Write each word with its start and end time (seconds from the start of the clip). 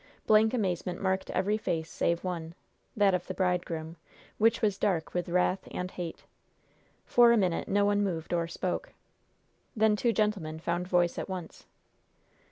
Blank 0.25 0.55
amazement 0.55 0.99
marked 0.99 1.29
every 1.29 1.57
face 1.59 1.87
save 1.87 2.23
one 2.23 2.55
that 2.97 3.13
of 3.13 3.27
the 3.27 3.35
bridegroom, 3.35 3.97
which 4.39 4.59
was 4.59 4.79
dark 4.79 5.13
with 5.13 5.29
wrath 5.29 5.67
and 5.69 5.91
hate. 5.91 6.25
For 7.05 7.31
a 7.31 7.37
minute 7.37 7.67
no 7.67 7.85
one 7.85 8.01
moved 8.01 8.33
or 8.33 8.47
spoke. 8.47 8.93
Then 9.75 9.95
two 9.95 10.11
gentlemen 10.11 10.57
found 10.57 10.87
voice 10.87 11.19
at 11.19 11.29
once. 11.29 11.67